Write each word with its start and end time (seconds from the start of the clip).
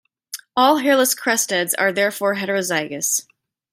All 0.57 0.77
hairless 0.77 1.13
Cresteds 1.13 1.73
are 1.77 1.91
therefore 1.93 2.33
heterozygous. 2.37 3.27